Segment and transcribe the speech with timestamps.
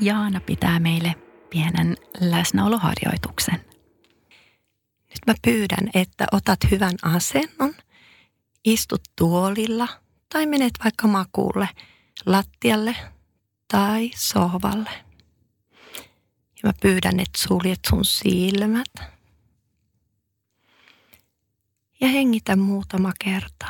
[0.00, 1.14] Jaana pitää meille
[1.50, 3.64] pienen läsnäoloharjoituksen.
[5.08, 7.74] Nyt mä pyydän, että otat hyvän asennon,
[8.64, 9.88] istut tuolilla
[10.28, 11.68] tai menet vaikka makuulle,
[12.26, 12.96] lattialle
[13.68, 14.90] tai sohvalle.
[16.62, 18.92] Ja mä pyydän, että suljet sun silmät.
[22.00, 23.66] Ja hengitä muutama kerta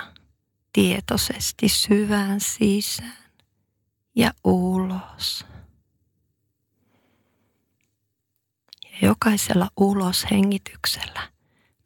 [0.73, 3.17] tietoisesti syvään sisään
[4.17, 5.47] ja ulos.
[9.03, 11.31] Ja jokaisella uloshengityksellä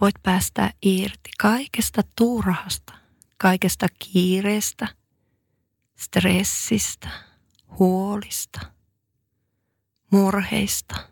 [0.01, 2.93] voit päästä irti kaikesta turhasta,
[3.39, 4.89] kaikesta kiireestä,
[5.97, 7.09] stressistä,
[7.79, 8.61] huolista,
[10.11, 11.09] murheista,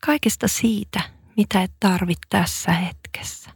[0.00, 1.00] kaikesta siitä,
[1.36, 3.50] mitä et tarvitse tässä hetkessä.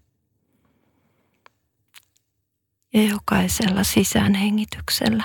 [2.94, 5.24] Ja jokaisella sisäänhengityksellä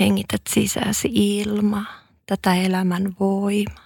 [0.00, 1.86] hengität sisäsi ilmaa,
[2.26, 3.85] tätä elämän voimaa.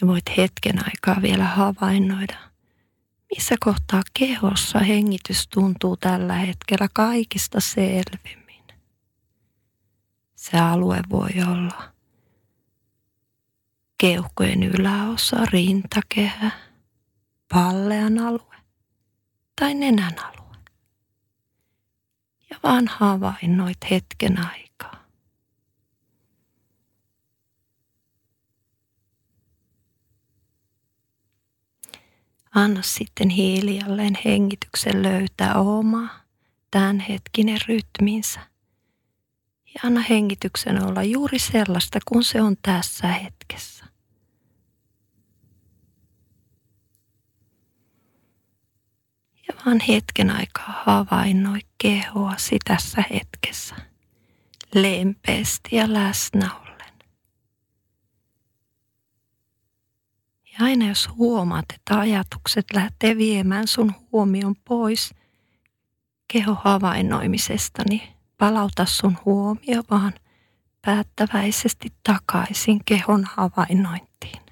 [0.00, 2.38] Ja voit hetken aikaa vielä havainnoida,
[3.36, 8.64] missä kohtaa kehossa hengitys tuntuu tällä hetkellä kaikista selvimmin.
[10.34, 11.92] Se alue voi olla
[13.98, 16.50] keuhkojen yläosa, rintakehä,
[17.48, 18.56] pallean alue
[19.60, 20.56] tai nenän alue.
[22.50, 24.67] Ja vaan havainnoit hetken aikaa.
[32.58, 36.08] Anna sitten hiljalleen hengityksen löytää oma
[36.70, 38.40] tämänhetkinen rytminsä.
[39.66, 43.84] Ja anna hengityksen olla juuri sellaista kuin se on tässä hetkessä.
[49.48, 53.76] Ja vaan hetken aikaa havainnoi kehoasi tässä hetkessä.
[54.74, 56.50] Lempeästi ja läsnä
[60.58, 65.14] Ja aina jos huomaat, että ajatukset lähtee viemään sun huomion pois
[66.32, 68.02] kehohavainnoimisesta, niin
[68.38, 70.12] palauta sun huomio vaan
[70.86, 74.42] päättäväisesti takaisin kehon havainnointiin.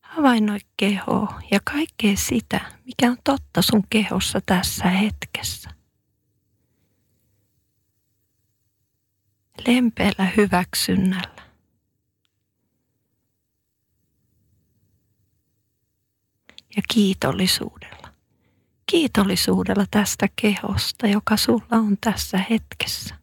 [0.00, 5.77] Havainnoi kehoa ja kaikkea sitä, mikä on totta sun kehossa tässä hetkessä.
[9.66, 11.48] Lempeällä hyväksynnällä.
[16.76, 18.08] Ja kiitollisuudella.
[18.86, 23.14] Kiitollisuudella tästä kehosta, joka sulla on tässä hetkessä.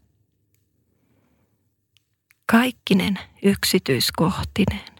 [2.46, 4.96] Kaikkinen yksityiskohtinen.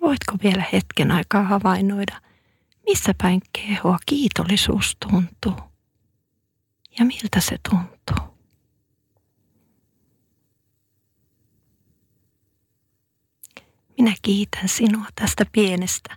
[0.00, 2.20] Voitko vielä hetken aikaa havainnoida,
[2.86, 5.68] missä päin kehoa kiitollisuus tuntuu?
[6.98, 8.38] Ja miltä se tuntuu.
[13.98, 16.16] Minä kiitän sinua tästä pienestä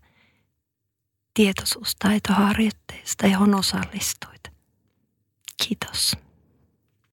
[1.34, 4.44] tietoisuustaitoharjoitteesta, johon osallistuit.
[5.68, 6.18] Kiitos.